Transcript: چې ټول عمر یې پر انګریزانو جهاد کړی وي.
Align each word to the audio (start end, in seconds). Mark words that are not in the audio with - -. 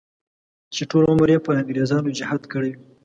چې 0.75 0.81
ټول 0.89 1.03
عمر 1.11 1.27
یې 1.33 1.39
پر 1.45 1.53
انګریزانو 1.61 2.15
جهاد 2.17 2.41
کړی 2.51 2.71
وي. 2.75 2.81